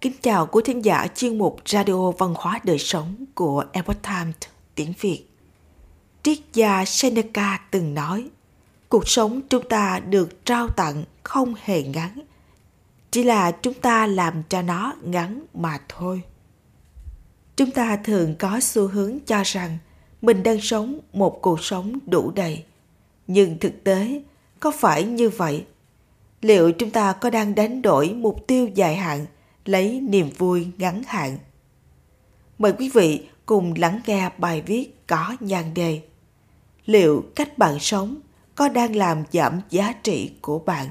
Kính 0.00 0.12
chào 0.22 0.46
quý 0.46 0.62
thính 0.64 0.84
giả 0.84 1.06
chuyên 1.14 1.38
mục 1.38 1.60
Radio 1.66 2.10
Văn 2.10 2.34
hóa 2.36 2.60
Đời 2.64 2.78
Sống 2.78 3.24
của 3.34 3.64
Epoch 3.72 4.02
Times 4.02 4.34
tiếng 4.74 4.92
Việt. 5.00 5.24
Triết 6.22 6.38
gia 6.52 6.84
Seneca 6.84 7.60
từng 7.70 7.94
nói, 7.94 8.28
cuộc 8.88 9.08
sống 9.08 9.40
chúng 9.48 9.68
ta 9.68 10.00
được 10.08 10.44
trao 10.44 10.68
tặng 10.68 11.04
không 11.22 11.54
hề 11.64 11.82
ngắn, 11.82 12.20
chỉ 13.10 13.24
là 13.24 13.50
chúng 13.50 13.74
ta 13.74 14.06
làm 14.06 14.42
cho 14.48 14.62
nó 14.62 14.92
ngắn 15.02 15.42
mà 15.54 15.78
thôi. 15.88 16.22
Chúng 17.56 17.70
ta 17.70 17.96
thường 17.96 18.34
có 18.38 18.60
xu 18.60 18.88
hướng 18.88 19.18
cho 19.26 19.42
rằng 19.44 19.78
mình 20.22 20.42
đang 20.42 20.60
sống 20.60 21.00
một 21.12 21.38
cuộc 21.42 21.64
sống 21.64 21.98
đủ 22.06 22.30
đầy. 22.30 22.64
Nhưng 23.26 23.58
thực 23.58 23.84
tế, 23.84 24.22
có 24.60 24.70
phải 24.70 25.04
như 25.04 25.28
vậy? 25.28 25.64
Liệu 26.40 26.72
chúng 26.72 26.90
ta 26.90 27.12
có 27.12 27.30
đang 27.30 27.54
đánh 27.54 27.82
đổi 27.82 28.10
mục 28.14 28.46
tiêu 28.46 28.68
dài 28.74 28.96
hạn– 28.96 29.26
lấy 29.64 30.00
niềm 30.00 30.30
vui 30.38 30.68
ngắn 30.78 31.02
hạn. 31.06 31.38
Mời 32.58 32.72
quý 32.72 32.90
vị 32.94 33.28
cùng 33.46 33.74
lắng 33.76 34.00
nghe 34.06 34.30
bài 34.38 34.62
viết 34.62 35.06
có 35.06 35.36
nhan 35.40 35.74
đề, 35.74 36.02
Liệu 36.90 37.24
cách 37.36 37.58
bạn 37.58 37.78
sống 37.80 38.20
có 38.54 38.68
đang 38.68 38.96
làm 38.96 39.24
giảm 39.32 39.60
giá 39.70 39.92
trị 39.92 40.32
của 40.40 40.58
bạn? 40.58 40.88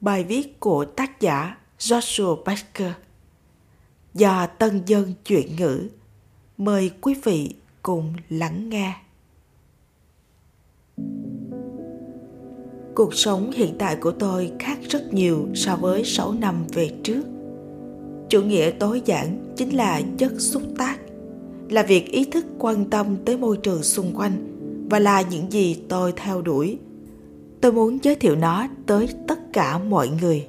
Bài 0.00 0.24
viết 0.24 0.60
của 0.60 0.84
tác 0.84 1.20
giả 1.20 1.56
Joshua 1.78 2.44
Baker 2.44 2.92
do 4.14 4.46
Tân 4.46 4.82
Dân 4.86 5.14
chuyển 5.24 5.56
ngữ. 5.56 5.88
Mời 6.58 6.90
quý 7.00 7.14
vị 7.24 7.54
cùng 7.82 8.14
lắng 8.28 8.68
nghe. 8.68 8.94
Cuộc 12.96 13.14
sống 13.14 13.50
hiện 13.50 13.74
tại 13.78 13.96
của 13.96 14.10
tôi 14.10 14.52
khác 14.58 14.78
rất 14.88 15.14
nhiều 15.14 15.46
so 15.54 15.76
với 15.76 16.04
6 16.04 16.32
năm 16.32 16.64
về 16.72 16.90
trước. 17.02 17.22
Chủ 18.28 18.42
nghĩa 18.42 18.70
tối 18.70 19.02
giản 19.04 19.54
chính 19.56 19.76
là 19.76 20.00
chất 20.18 20.32
xúc 20.38 20.62
tác, 20.78 20.96
là 21.70 21.82
việc 21.82 22.10
ý 22.10 22.24
thức 22.24 22.44
quan 22.58 22.84
tâm 22.84 23.16
tới 23.24 23.36
môi 23.36 23.56
trường 23.56 23.82
xung 23.82 24.12
quanh 24.16 24.32
và 24.90 24.98
là 24.98 25.22
những 25.22 25.52
gì 25.52 25.76
tôi 25.88 26.12
theo 26.16 26.42
đuổi. 26.42 26.78
Tôi 27.60 27.72
muốn 27.72 27.98
giới 28.02 28.14
thiệu 28.14 28.36
nó 28.36 28.66
tới 28.86 29.08
tất 29.28 29.38
cả 29.52 29.78
mọi 29.78 30.08
người. 30.20 30.46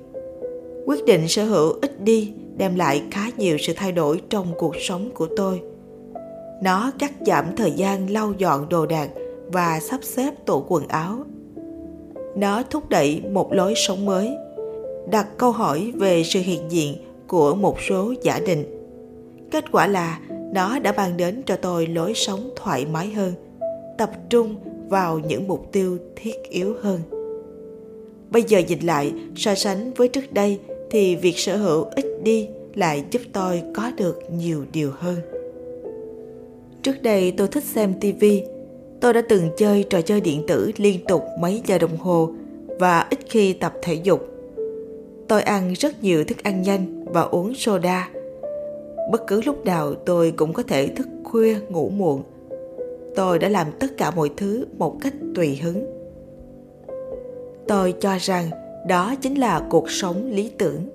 Quyết 0.86 1.06
định 1.06 1.28
sở 1.28 1.46
hữu 1.46 1.74
ít 1.82 2.04
đi 2.04 2.34
đem 2.58 2.76
lại 2.76 3.04
khá 3.12 3.30
nhiều 3.38 3.58
sự 3.58 3.74
thay 3.76 3.92
đổi 3.92 4.22
trong 4.30 4.54
cuộc 4.58 4.76
sống 4.80 5.10
của 5.14 5.28
tôi. 5.38 5.62
Nó 6.64 6.92
cắt 7.00 7.12
giảm 7.26 7.46
thời 7.56 7.72
gian 7.72 8.10
lau 8.10 8.34
dọn 8.38 8.70
đồ 8.70 8.86
đạc 8.86 9.10
và 9.48 9.80
sắp 9.80 10.00
xếp 10.04 10.46
tủ 10.46 10.66
quần 10.68 10.88
áo 10.88 11.26
nó 12.38 12.64
thúc 12.70 12.90
đẩy 12.90 13.22
một 13.32 13.54
lối 13.54 13.74
sống 13.76 14.06
mới. 14.06 14.30
Đặt 15.12 15.28
câu 15.38 15.52
hỏi 15.52 15.92
về 15.96 16.24
sự 16.24 16.40
hiện 16.40 16.62
diện 16.70 16.96
của 17.28 17.56
một 17.56 17.82
số 17.90 18.14
giả 18.24 18.40
định. 18.46 18.66
Kết 19.52 19.72
quả 19.72 19.88
là 19.88 20.20
nó 20.54 20.80
đã 20.80 20.92
mang 20.92 21.18
đến 21.18 21.42
cho 21.46 21.56
tôi 21.56 21.88
lối 21.88 22.14
sống 22.16 22.50
thoải 22.56 22.86
mái 22.86 23.08
hơn, 23.08 23.34
tập 23.98 24.12
trung 24.30 24.56
vào 24.90 25.20
những 25.20 25.48
mục 25.48 25.72
tiêu 25.72 25.98
thiết 26.16 26.36
yếu 26.50 26.76
hơn. 26.82 27.00
Bây 28.30 28.44
giờ 28.44 28.60
nhìn 28.68 28.80
lại, 28.80 29.14
so 29.36 29.56
sánh 29.56 29.94
với 29.94 30.08
trước 30.08 30.34
đây 30.34 30.60
thì 30.90 31.16
việc 31.16 31.38
sở 31.38 31.58
hữu 31.58 31.86
ít 31.96 32.06
đi 32.24 32.48
lại 32.76 33.04
giúp 33.12 33.22
tôi 33.34 33.64
có 33.76 33.92
được 33.98 34.20
nhiều 34.32 34.66
điều 34.72 34.92
hơn. 34.98 35.16
Trước 36.82 37.02
đây 37.02 37.34
tôi 37.38 37.48
thích 37.48 37.64
xem 37.64 37.94
tivi 38.02 38.44
Tôi 39.02 39.14
đã 39.14 39.22
từng 39.30 39.50
chơi 39.58 39.86
trò 39.90 40.02
chơi 40.02 40.22
điện 40.22 40.44
tử 40.48 40.72
liên 40.78 41.06
tục 41.08 41.24
mấy 41.40 41.62
giờ 41.66 41.78
đồng 41.78 41.98
hồ 41.98 42.30
và 42.80 43.08
ít 43.10 43.20
khi 43.30 43.54
tập 43.54 43.74
thể 43.82 43.94
dục. 43.94 44.28
Tôi 45.28 45.42
ăn 45.42 45.74
rất 45.74 46.04
nhiều 46.04 46.24
thức 46.24 46.44
ăn 46.44 46.62
nhanh 46.62 47.04
và 47.06 47.22
uống 47.22 47.54
soda. 47.56 48.10
Bất 49.12 49.28
cứ 49.28 49.42
lúc 49.46 49.66
nào 49.66 49.94
tôi 49.94 50.32
cũng 50.32 50.54
có 50.54 50.64
thể 50.64 50.88
thức 50.88 51.08
khuya 51.24 51.60
ngủ 51.70 51.90
muộn. 51.90 52.24
Tôi 53.16 53.40
đã 53.40 53.50
làm 53.50 53.68
tất 53.80 53.98
cả 53.98 54.12
mọi 54.12 54.30
thứ 54.38 54.66
một 54.78 54.98
cách 55.02 55.14
tùy 55.36 55.56
hứng. 55.56 55.86
Tôi 57.68 57.94
cho 58.00 58.18
rằng 58.22 58.50
đó 58.88 59.16
chính 59.22 59.36
là 59.36 59.62
cuộc 59.70 59.92
sống 59.92 60.32
lý 60.32 60.52
tưởng. 60.58 60.90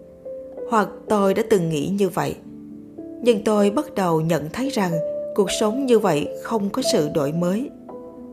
Hoặc 0.71 0.88
tôi 1.09 1.34
đã 1.34 1.43
từng 1.50 1.69
nghĩ 1.69 1.88
như 1.98 2.09
vậy. 2.09 2.34
Nhưng 3.22 3.44
tôi 3.44 3.71
bắt 3.71 3.94
đầu 3.94 4.21
nhận 4.21 4.48
thấy 4.53 4.69
rằng 4.69 4.93
cuộc 5.34 5.50
sống 5.60 5.87
như 5.87 5.98
vậy 5.98 6.28
không 6.43 6.71
có 6.71 6.82
sự 6.93 7.09
đổi 7.15 7.32
mới 7.32 7.71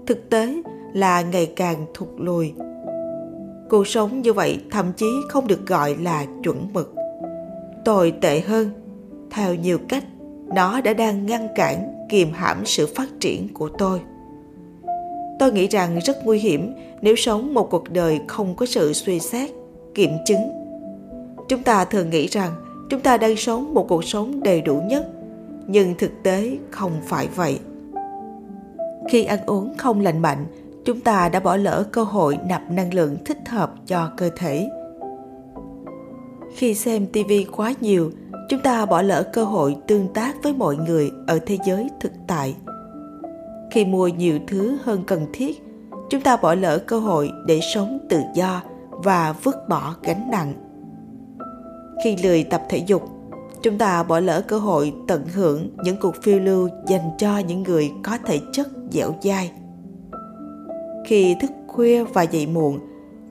thực 0.10 0.30
tế 0.30 0.62
là 0.94 1.22
ngày 1.22 1.52
càng 1.56 1.86
thụt 1.94 2.08
lùi. 2.18 2.54
Cuộc 3.70 3.88
sống 3.88 4.22
như 4.22 4.34
vậy 4.34 4.60
thậm 4.72 4.92
chí 4.98 5.06
không 5.30 5.48
được 5.48 5.68
gọi 5.68 5.96
là 5.98 6.26
chuẩn 6.44 6.68
mực. 6.74 6.96
Tồi 7.86 8.14
tệ 8.22 8.40
hơn, 8.40 8.70
theo 9.32 9.56
nhiều 9.56 9.78
cách, 9.90 10.04
nó 10.56 10.82
đã 10.82 10.94
đang 10.94 11.26
ngăn 11.26 11.48
cản 11.56 12.08
kiềm 12.10 12.32
hãm 12.34 12.66
sự 12.66 12.88
phát 12.96 13.10
triển 13.20 13.54
của 13.54 13.70
tôi. 13.78 14.02
Tôi 15.40 15.52
nghĩ 15.52 15.68
rằng 15.68 16.00
rất 16.00 16.26
nguy 16.26 16.40
hiểm 16.40 16.74
nếu 17.02 17.16
sống 17.16 17.54
một 17.54 17.70
cuộc 17.72 17.90
đời 17.90 18.22
không 18.28 18.56
có 18.56 18.66
sự 18.66 18.94
suy 18.94 19.20
xét, 19.20 19.50
kiểm 19.96 20.12
chứng. 20.26 20.52
Chúng 21.48 21.64
ta 21.64 21.86
thường 21.86 22.10
nghĩ 22.10 22.28
rằng 22.28 22.52
chúng 22.90 23.02
ta 23.02 23.18
đang 23.18 23.36
sống 23.36 23.74
một 23.74 23.86
cuộc 23.90 24.06
sống 24.06 24.44
đầy 24.44 24.62
đủ 24.62 24.82
nhất, 24.86 25.10
nhưng 25.68 25.96
thực 25.98 26.12
tế 26.24 26.58
không 26.72 26.92
phải 27.08 27.28
vậy 27.36 27.60
khi 29.10 29.24
ăn 29.24 29.40
uống 29.46 29.78
không 29.78 30.00
lành 30.00 30.22
mạnh, 30.22 30.46
chúng 30.86 31.00
ta 31.00 31.30
đã 31.30 31.40
bỏ 31.40 31.56
lỡ 31.56 31.84
cơ 31.92 32.04
hội 32.04 32.38
nạp 32.46 32.72
năng 32.72 32.94
lượng 32.94 33.18
thích 33.26 33.50
hợp 33.50 33.74
cho 33.88 34.12
cơ 34.18 34.30
thể. 34.38 34.70
Khi 36.56 36.74
xem 36.74 37.06
TV 37.08 37.32
quá 37.56 37.74
nhiều, 37.82 38.12
chúng 38.50 38.60
ta 38.60 38.86
bỏ 38.86 39.02
lỡ 39.02 39.24
cơ 39.34 39.44
hội 39.44 39.78
tương 39.88 40.08
tác 40.14 40.36
với 40.44 40.54
mọi 40.54 40.76
người 40.76 41.12
ở 41.28 41.40
thế 41.46 41.58
giới 41.66 41.90
thực 42.00 42.12
tại. 42.28 42.56
Khi 43.72 43.86
mua 43.86 44.08
nhiều 44.08 44.40
thứ 44.48 44.78
hơn 44.84 45.04
cần 45.08 45.26
thiết, 45.34 45.64
chúng 46.10 46.22
ta 46.22 46.38
bỏ 46.38 46.54
lỡ 46.54 46.80
cơ 46.88 47.00
hội 47.00 47.32
để 47.46 47.60
sống 47.74 48.00
tự 48.10 48.22
do 48.36 48.62
và 48.90 49.36
vứt 49.44 49.70
bỏ 49.70 49.96
gánh 50.04 50.32
nặng. 50.32 50.54
Khi 52.04 52.18
lười 52.24 52.44
tập 52.44 52.64
thể 52.70 52.84
dục, 52.88 53.10
chúng 53.62 53.78
ta 53.78 54.04
bỏ 54.04 54.20
lỡ 54.20 54.42
cơ 54.48 54.60
hội 54.60 54.94
tận 55.08 55.28
hưởng 55.28 55.70
những 55.84 55.98
cuộc 56.02 56.16
phiêu 56.24 56.40
lưu 56.40 56.70
dành 56.88 57.10
cho 57.18 57.38
những 57.38 57.64
người 57.64 57.92
có 58.04 58.18
thể 58.26 58.40
chất 58.52 58.68
dẻo 58.92 59.16
dai. 59.24 59.52
Khi 61.06 61.36
thức 61.42 61.52
khuya 61.68 62.04
và 62.04 62.22
dậy 62.24 62.48
muộn, 62.48 62.80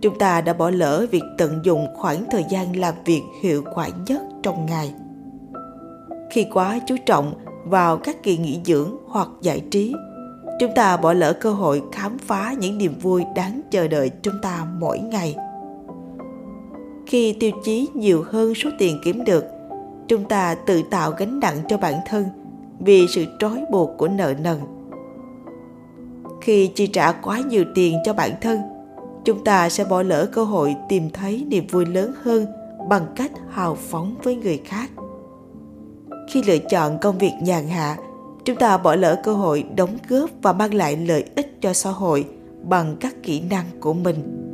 chúng 0.01 0.19
ta 0.19 0.41
đã 0.41 0.53
bỏ 0.53 0.71
lỡ 0.71 1.07
việc 1.11 1.23
tận 1.39 1.61
dụng 1.65 1.87
khoảng 1.95 2.25
thời 2.31 2.45
gian 2.51 2.77
làm 2.77 2.95
việc 3.05 3.23
hiệu 3.43 3.63
quả 3.75 3.89
nhất 4.07 4.23
trong 4.43 4.67
ngày. 4.67 4.95
Khi 6.31 6.47
quá 6.53 6.81
chú 6.87 6.97
trọng 7.07 7.35
vào 7.65 7.97
các 7.97 8.23
kỳ 8.23 8.37
nghỉ 8.37 8.61
dưỡng 8.65 8.97
hoặc 9.07 9.29
giải 9.43 9.63
trí, 9.71 9.95
chúng 10.61 10.75
ta 10.75 10.97
bỏ 10.97 11.13
lỡ 11.13 11.33
cơ 11.33 11.53
hội 11.53 11.83
khám 11.93 12.19
phá 12.19 12.55
những 12.59 12.79
niềm 12.79 12.95
vui 13.03 13.25
đáng 13.37 13.61
chờ 13.71 13.89
đợi 13.89 14.11
chúng 14.23 14.35
ta 14.43 14.67
mỗi 14.79 14.99
ngày. 14.99 15.37
Khi 17.07 17.33
tiêu 17.33 17.51
chí 17.65 17.89
nhiều 17.95 18.25
hơn 18.31 18.55
số 18.55 18.71
tiền 18.79 19.01
kiếm 19.05 19.25
được 19.25 19.45
chúng 20.09 20.25
ta 20.25 20.55
tự 20.55 20.83
tạo 20.91 21.11
gánh 21.11 21.41
nặng 21.41 21.57
cho 21.69 21.79
bản 21.79 21.95
thân 22.07 22.25
vì 22.81 23.07
sự 23.09 23.25
trói 23.39 23.65
buộc 23.71 23.91
của 23.99 24.09
nợ 24.09 24.35
nần. 24.43 24.59
Khi 26.41 26.67
chi 26.67 26.87
trả 26.87 27.13
quá 27.13 27.41
nhiều 27.41 27.65
tiền 27.75 27.99
cho 28.05 28.13
bản 28.13 28.31
thân, 28.41 28.61
chúng 29.25 29.45
ta 29.45 29.69
sẽ 29.69 29.85
bỏ 29.85 30.03
lỡ 30.03 30.27
cơ 30.33 30.45
hội 30.45 30.77
tìm 30.89 31.11
thấy 31.11 31.47
niềm 31.49 31.67
vui 31.67 31.87
lớn 31.87 32.13
hơn 32.23 32.47
bằng 32.89 33.07
cách 33.17 33.33
hào 33.49 33.75
phóng 33.75 34.15
với 34.23 34.37
người 34.37 34.61
khác. 34.65 34.91
Khi 36.29 36.43
lựa 36.43 36.59
chọn 36.59 36.99
công 36.99 37.19
việc 37.19 37.33
nhàn 37.43 37.69
hạ, 37.69 37.97
chúng 38.45 38.57
ta 38.57 38.79
bỏ 38.79 38.95
lỡ 38.95 39.21
cơ 39.25 39.35
hội 39.35 39.65
đóng 39.77 39.97
góp 40.09 40.31
và 40.43 40.53
mang 40.53 40.75
lại 40.75 40.97
lợi 40.97 41.25
ích 41.35 41.61
cho 41.61 41.73
xã 41.73 41.91
hội 41.91 42.27
bằng 42.63 42.97
các 43.01 43.15
kỹ 43.23 43.41
năng 43.51 43.65
của 43.81 43.93
mình. 43.93 44.45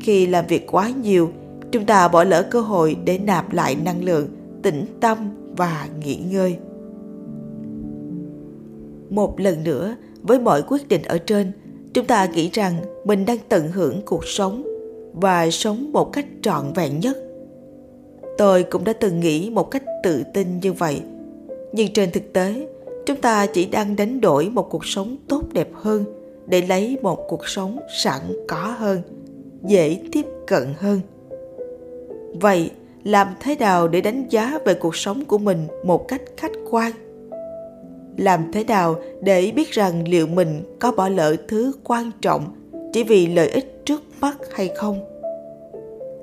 Khi 0.00 0.26
làm 0.26 0.46
việc 0.46 0.66
quá 0.72 0.90
nhiều 1.02 1.30
chúng 1.72 1.86
ta 1.86 2.08
bỏ 2.08 2.24
lỡ 2.24 2.42
cơ 2.50 2.60
hội 2.60 2.96
để 3.04 3.18
nạp 3.18 3.52
lại 3.52 3.76
năng 3.84 4.04
lượng, 4.04 4.28
tĩnh 4.62 4.86
tâm 5.00 5.18
và 5.56 5.88
nghỉ 6.04 6.16
ngơi. 6.16 6.56
Một 9.10 9.40
lần 9.40 9.64
nữa, 9.64 9.96
với 10.22 10.40
mọi 10.40 10.62
quyết 10.62 10.88
định 10.88 11.02
ở 11.02 11.18
trên, 11.18 11.52
chúng 11.94 12.06
ta 12.06 12.26
nghĩ 12.26 12.50
rằng 12.52 12.74
mình 13.04 13.24
đang 13.24 13.38
tận 13.48 13.68
hưởng 13.68 14.02
cuộc 14.04 14.24
sống 14.26 14.62
và 15.14 15.50
sống 15.50 15.92
một 15.92 16.12
cách 16.12 16.26
trọn 16.42 16.72
vẹn 16.74 17.00
nhất. 17.00 17.16
Tôi 18.38 18.62
cũng 18.62 18.84
đã 18.84 18.92
từng 18.92 19.20
nghĩ 19.20 19.50
một 19.50 19.70
cách 19.70 19.82
tự 20.02 20.22
tin 20.34 20.60
như 20.60 20.72
vậy. 20.72 21.02
Nhưng 21.72 21.92
trên 21.92 22.10
thực 22.10 22.32
tế, 22.32 22.68
chúng 23.06 23.20
ta 23.20 23.46
chỉ 23.46 23.66
đang 23.66 23.96
đánh 23.96 24.20
đổi 24.20 24.48
một 24.50 24.70
cuộc 24.70 24.86
sống 24.86 25.16
tốt 25.28 25.42
đẹp 25.52 25.68
hơn 25.74 26.04
để 26.46 26.62
lấy 26.62 26.98
một 27.02 27.26
cuộc 27.28 27.48
sống 27.48 27.78
sẵn 27.98 28.20
có 28.48 28.74
hơn, 28.78 29.02
dễ 29.64 30.00
tiếp 30.12 30.26
cận 30.46 30.74
hơn 30.78 31.00
vậy, 32.34 32.70
làm 33.04 33.28
thế 33.40 33.56
nào 33.56 33.88
để 33.88 34.00
đánh 34.00 34.26
giá 34.30 34.58
về 34.64 34.74
cuộc 34.74 34.96
sống 34.96 35.24
của 35.24 35.38
mình 35.38 35.66
một 35.84 36.08
cách 36.08 36.22
khách 36.36 36.52
quan? 36.70 36.92
Làm 38.16 38.52
thế 38.52 38.64
nào 38.64 38.96
để 39.20 39.52
biết 39.56 39.70
rằng 39.70 40.08
liệu 40.08 40.26
mình 40.26 40.62
có 40.78 40.92
bỏ 40.92 41.08
lỡ 41.08 41.36
thứ 41.48 41.72
quan 41.84 42.10
trọng 42.20 42.44
chỉ 42.92 43.04
vì 43.04 43.26
lợi 43.26 43.48
ích 43.48 43.82
trước 43.84 44.02
mắt 44.20 44.36
hay 44.52 44.70
không? 44.76 45.00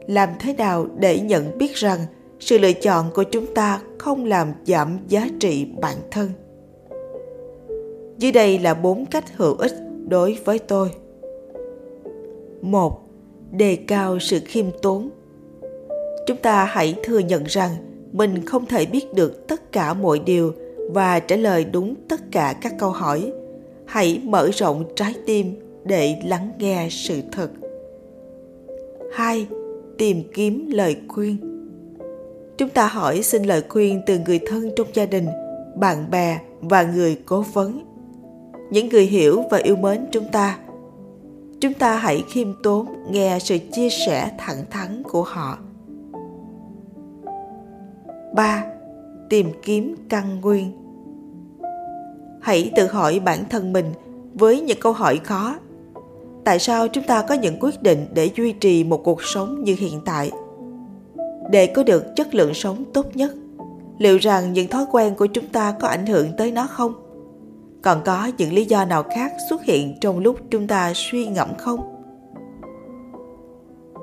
Làm 0.08 0.30
thế 0.40 0.54
nào 0.54 0.88
để 1.00 1.20
nhận 1.20 1.58
biết 1.58 1.74
rằng 1.74 2.00
sự 2.40 2.58
lựa 2.58 2.74
chọn 2.74 3.06
của 3.14 3.24
chúng 3.24 3.54
ta 3.54 3.82
không 3.98 4.26
làm 4.26 4.54
giảm 4.66 4.98
giá 5.08 5.28
trị 5.40 5.68
bản 5.82 5.98
thân? 6.12 6.30
Dưới 8.18 8.32
đây 8.32 8.60
là 8.60 8.74
bốn 8.74 9.06
cách 9.06 9.38
hữu 9.38 9.56
ích 9.56 9.74
đối 10.08 10.38
với 10.46 10.60
tôi. 10.60 10.90
Một, 12.62 13.02
đề 13.52 13.76
cao 13.76 14.20
sự 14.20 14.40
khiêm 14.46 14.66
tốn 14.82 15.10
chúng 16.26 16.38
ta 16.38 16.66
hãy 16.66 16.96
thừa 17.04 17.20
nhận 17.20 17.44
rằng 17.44 17.72
mình 18.12 18.46
không 18.46 18.66
thể 18.66 18.86
biết 18.86 19.14
được 19.14 19.48
tất 19.48 19.72
cả 19.72 19.94
mọi 19.94 20.20
điều 20.20 20.54
và 20.92 21.20
trả 21.20 21.36
lời 21.36 21.66
đúng 21.66 21.96
tất 22.08 22.22
cả 22.32 22.56
các 22.62 22.74
câu 22.80 22.90
hỏi 22.90 23.32
hãy 23.86 24.22
mở 24.24 24.50
rộng 24.54 24.84
trái 24.96 25.14
tim 25.26 25.56
để 25.84 26.16
lắng 26.26 26.52
nghe 26.60 26.88
sự 26.92 27.22
thật 27.32 27.50
2. 29.14 29.48
Tìm 29.98 30.24
kiếm 30.34 30.70
lời 30.72 30.98
khuyên 31.08 31.38
Chúng 32.58 32.70
ta 32.70 32.88
hỏi 32.88 33.24
xin 33.24 33.44
lời 33.44 33.64
khuyên 33.70 34.02
từ 34.06 34.20
người 34.20 34.40
thân 34.46 34.72
trong 34.76 34.88
gia 34.94 35.06
đình, 35.06 35.28
bạn 35.76 36.12
bè 36.12 36.40
và 36.62 36.84
người 36.84 37.18
cố 37.26 37.46
vấn. 37.54 37.86
Những 38.72 38.90
người 38.90 39.06
hiểu 39.06 39.44
và 39.52 39.58
yêu 39.58 39.76
mến 39.76 40.06
chúng 40.12 40.26
ta. 40.32 40.60
Chúng 41.60 41.74
ta 41.74 41.96
hãy 41.96 42.24
khiêm 42.30 42.48
tốn 42.64 42.86
nghe 43.12 43.40
sự 43.40 43.58
chia 43.72 43.90
sẻ 43.90 44.32
thẳng 44.38 44.66
thắn 44.72 45.04
của 45.04 45.24
họ. 45.24 45.58
3. 48.36 48.64
Tìm 49.30 49.52
kiếm 49.64 49.96
căn 50.10 50.42
nguyên 50.42 50.72
Hãy 52.42 52.72
tự 52.76 52.88
hỏi 52.88 53.20
bản 53.26 53.40
thân 53.50 53.74
mình 53.74 53.86
với 54.34 54.62
những 54.62 54.80
câu 54.82 54.94
hỏi 54.94 55.20
khó 55.24 55.56
tại 56.44 56.60
sao 56.60 56.88
chúng 56.88 57.04
ta 57.04 57.22
có 57.22 57.36
những 57.36 57.58
quyết 57.60 57.84
định 57.84 58.06
để 58.14 58.30
duy 58.36 58.52
trì 58.52 58.84
một 58.84 59.04
cuộc 59.04 59.24
sống 59.24 59.64
như 59.64 59.76
hiện 59.80 60.02
tại 60.06 60.32
để 61.52 61.68
có 61.68 61.84
được 61.84 62.16
chất 62.16 62.36
lượng 62.36 62.54
sống 62.54 62.84
tốt 62.94 63.06
nhất, 63.14 63.32
liệu 63.98 64.18
rằng 64.18 64.54
những 64.54 64.68
thói 64.68 64.86
quen 64.92 65.16
của 65.16 65.26
chúng 65.26 65.48
ta 65.48 65.76
có 65.80 65.88
ảnh 65.88 66.06
hưởng 66.06 66.28
tới 66.38 66.52
nó 66.52 66.68
không 66.68 66.94
còn 67.82 68.02
có 68.06 68.32
những 68.38 68.54
lý 68.54 68.66
do 68.66 68.86
nào 68.86 69.04
khác 69.04 69.34
xuất 69.50 69.64
hiện 69.64 69.98
trong 70.02 70.20
lúc 70.20 70.40
chúng 70.50 70.68
ta 70.68 70.92
suy 70.96 71.28
ngẫm 71.28 71.50
không 71.58 71.80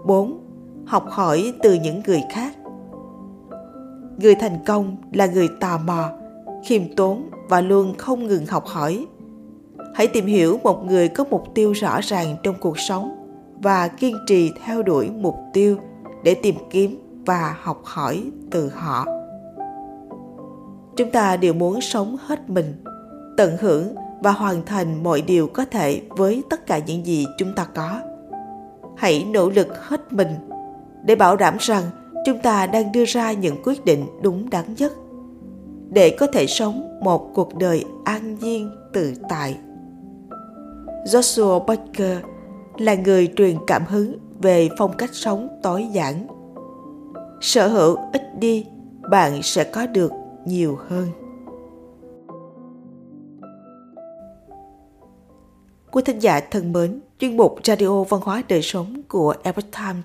4. 0.06 0.38
Học 0.86 1.06
hỏi 1.08 1.52
từ 1.62 1.74
những 1.74 2.02
người 2.06 2.22
khác 2.32 2.56
Người 4.16 4.34
thành 4.34 4.58
công 4.66 4.96
là 5.12 5.26
người 5.26 5.48
tò 5.60 5.78
mò, 5.78 6.10
khiêm 6.64 6.94
tốn 6.94 7.30
và 7.48 7.60
luôn 7.60 7.94
không 7.98 8.26
ngừng 8.26 8.46
học 8.46 8.66
hỏi. 8.66 9.06
Hãy 9.94 10.06
tìm 10.06 10.26
hiểu 10.26 10.58
một 10.62 10.84
người 10.84 11.08
có 11.08 11.24
mục 11.30 11.44
tiêu 11.54 11.72
rõ 11.72 12.00
ràng 12.02 12.36
trong 12.42 12.54
cuộc 12.60 12.78
sống 12.78 13.16
và 13.62 13.88
kiên 13.88 14.16
trì 14.26 14.52
theo 14.64 14.82
đuổi 14.82 15.10
mục 15.10 15.36
tiêu 15.52 15.76
để 16.24 16.34
tìm 16.34 16.54
kiếm 16.70 16.98
và 17.26 17.56
học 17.62 17.80
hỏi 17.84 18.30
từ 18.50 18.68
họ. 18.68 19.06
Chúng 20.96 21.10
ta 21.10 21.36
đều 21.36 21.54
muốn 21.54 21.80
sống 21.80 22.16
hết 22.26 22.50
mình 22.50 22.84
tận 23.36 23.56
hưởng 23.60 23.94
và 24.20 24.32
hoàn 24.32 24.64
thành 24.66 25.02
mọi 25.02 25.22
điều 25.22 25.46
có 25.46 25.64
thể 25.64 26.02
với 26.08 26.42
tất 26.50 26.66
cả 26.66 26.78
những 26.78 27.06
gì 27.06 27.26
chúng 27.38 27.54
ta 27.54 27.64
có. 27.74 28.00
Hãy 28.96 29.26
nỗ 29.32 29.50
lực 29.50 29.88
hết 29.88 30.12
mình 30.12 30.28
để 31.04 31.14
bảo 31.14 31.36
đảm 31.36 31.56
rằng 31.60 31.82
chúng 32.24 32.38
ta 32.38 32.66
đang 32.66 32.92
đưa 32.92 33.04
ra 33.04 33.32
những 33.32 33.56
quyết 33.64 33.84
định 33.84 34.06
đúng 34.22 34.50
đắn 34.50 34.74
nhất 34.78 34.92
để 35.90 36.16
có 36.18 36.26
thể 36.26 36.46
sống 36.46 37.00
một 37.00 37.30
cuộc 37.34 37.54
đời 37.54 37.84
an 38.04 38.36
nhiên 38.40 38.70
tự 38.92 39.14
tại 39.28 39.56
Joshua 41.04 41.64
Baker 41.64 42.18
là 42.78 42.94
người 42.94 43.32
truyền 43.36 43.56
cảm 43.66 43.84
hứng 43.86 44.18
về 44.42 44.68
phong 44.78 44.96
cách 44.96 45.10
sống 45.12 45.60
tối 45.62 45.86
giản. 45.92 46.26
Sở 47.40 47.68
hữu 47.68 47.96
ít 48.12 48.22
đi, 48.38 48.66
bạn 49.10 49.42
sẽ 49.42 49.64
có 49.64 49.86
được 49.86 50.12
nhiều 50.44 50.78
hơn. 50.88 51.08
Quý 55.90 56.02
thính 56.06 56.18
giả 56.18 56.40
thân 56.50 56.72
mến, 56.72 57.00
chuyên 57.18 57.36
mục 57.36 57.56
Radio 57.64 58.02
Văn 58.02 58.20
hóa 58.24 58.42
Đời 58.48 58.62
Sống 58.62 59.02
của 59.08 59.34
Epoch 59.42 59.70
Times 59.72 60.04